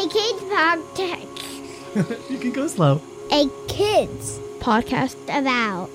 [0.00, 2.30] A kids podcast.
[2.30, 3.02] you can go slow.
[3.32, 5.90] A kids podcast about.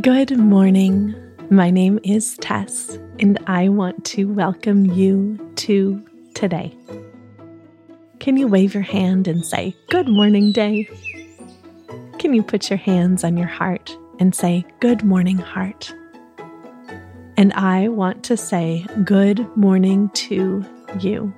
[0.00, 1.14] Good morning.
[1.50, 6.74] My name is Taes, and I want to welcome you to today.
[8.20, 10.88] Can you wave your hand and say, Good morning, day?
[12.18, 15.92] Can you put your hands on your heart and say, Good morning, heart?
[17.36, 20.64] And I want to say, Good morning to
[21.00, 21.34] you.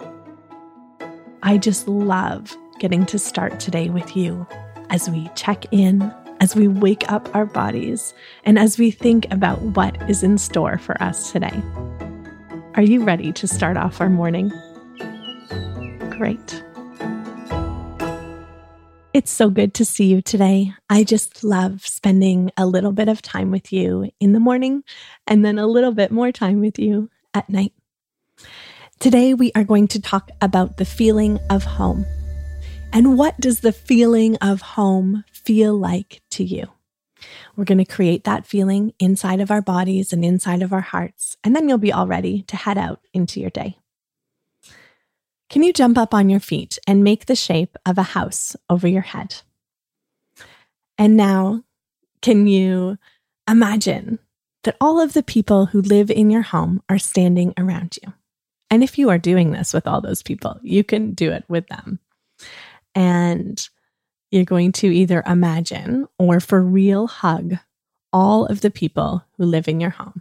[1.42, 4.46] I just love getting to start today with you
[4.90, 8.12] as we check in as we wake up our bodies
[8.44, 11.62] and as we think about what is in store for us today.
[12.74, 14.52] Are you ready to start off our morning?
[16.10, 16.62] Great.
[19.14, 20.74] It's so good to see you today.
[20.90, 24.82] I just love spending a little bit of time with you in the morning
[25.24, 27.72] and then a little bit more time with you at night.
[28.98, 32.04] Today, we are going to talk about the feeling of home.
[32.92, 36.66] And what does the feeling of home feel like to you?
[37.54, 41.36] We're going to create that feeling inside of our bodies and inside of our hearts,
[41.44, 43.78] and then you'll be all ready to head out into your day.
[45.54, 48.88] Can you jump up on your feet and make the shape of a house over
[48.88, 49.36] your head?
[50.98, 51.62] And now,
[52.22, 52.98] can you
[53.48, 54.18] imagine
[54.64, 58.12] that all of the people who live in your home are standing around you?
[58.68, 61.68] And if you are doing this with all those people, you can do it with
[61.68, 62.00] them.
[62.96, 63.64] And
[64.32, 67.58] you're going to either imagine or for real hug
[68.12, 70.20] all of the people who live in your home.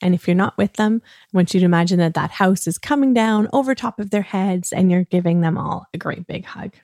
[0.00, 2.78] And if you're not with them, I want you to imagine that that house is
[2.78, 6.44] coming down over top of their heads and you're giving them all a great big
[6.44, 6.74] hug.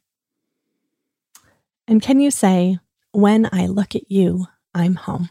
[1.87, 2.79] And can you say,
[3.13, 5.29] When I look at you, I'm home?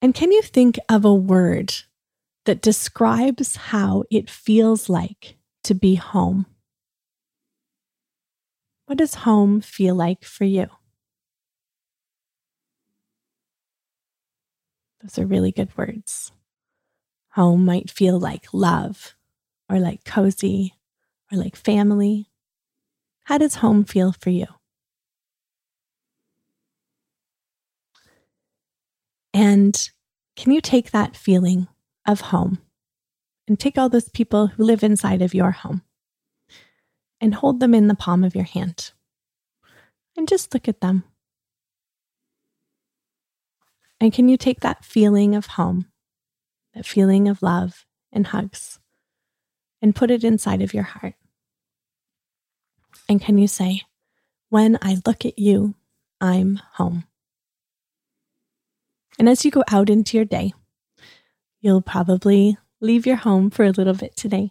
[0.00, 1.72] And can you think of a word
[2.44, 6.46] that describes how it feels like to be home.
[8.86, 10.66] What does home feel like for you?
[15.02, 16.32] Those are really good words.
[17.32, 19.16] Home might feel like love,
[19.68, 20.74] or like cozy,
[21.30, 22.30] or like family.
[23.24, 24.46] How does home feel for you?
[29.34, 29.90] And
[30.36, 31.68] can you take that feeling
[32.06, 32.58] of home
[33.48, 35.82] and take all those people who live inside of your home
[37.20, 38.92] and hold them in the palm of your hand
[40.16, 41.04] and just look at them.
[44.02, 45.86] And can you take that feeling of home,
[46.74, 48.80] that feeling of love and hugs,
[49.80, 51.14] and put it inside of your heart?
[53.08, 53.82] And can you say,
[54.48, 55.76] When I look at you,
[56.20, 57.04] I'm home?
[59.20, 60.52] And as you go out into your day,
[61.60, 64.50] you'll probably leave your home for a little bit today.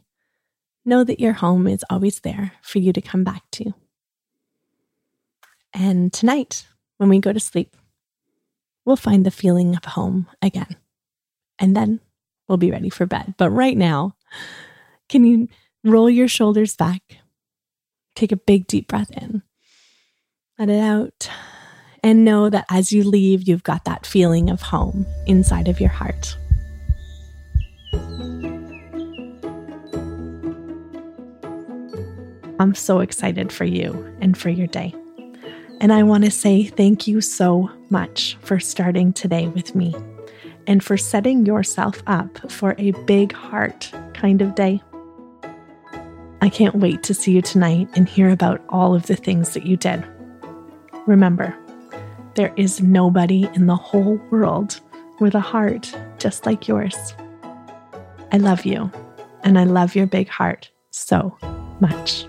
[0.85, 3.73] Know that your home is always there for you to come back to.
[5.73, 6.67] And tonight,
[6.99, 7.75] when we go to sleep,
[8.85, 10.75] we'll find the feeling of home again.
[11.59, 11.99] And then
[12.47, 13.35] we'll be ready for bed.
[13.37, 14.15] But right now,
[15.09, 15.47] can you
[15.83, 17.01] roll your shoulders back?
[18.15, 19.43] Take a big deep breath in.
[20.57, 21.29] Let it out.
[22.03, 25.89] And know that as you leave, you've got that feeling of home inside of your
[25.89, 26.35] heart.
[32.59, 34.93] I'm so excited for you and for your day.
[35.79, 39.93] And I want to say thank you so much for starting today with me
[40.67, 44.81] and for setting yourself up for a big heart kind of day.
[46.41, 49.65] I can't wait to see you tonight and hear about all of the things that
[49.65, 50.03] you did.
[51.05, 51.55] Remember,
[52.35, 54.79] there is nobody in the whole world
[55.19, 56.95] with a heart just like yours.
[58.31, 58.91] I love you,
[59.43, 61.37] and I love your big heart so
[61.79, 62.25] much.